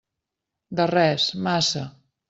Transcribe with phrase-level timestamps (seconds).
[0.79, 1.89] De res, massa.